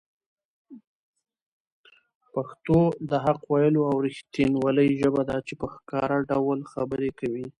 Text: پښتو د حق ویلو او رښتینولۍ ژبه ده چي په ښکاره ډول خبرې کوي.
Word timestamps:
پښتو 2.33 2.77
د 3.09 3.11
حق 3.25 3.39
ویلو 3.51 3.81
او 3.89 3.95
رښتینولۍ 4.07 4.89
ژبه 5.01 5.21
ده 5.29 5.37
چي 5.47 5.53
په 5.61 5.67
ښکاره 5.73 6.17
ډول 6.31 6.59
خبرې 6.71 7.09
کوي. 7.19 7.45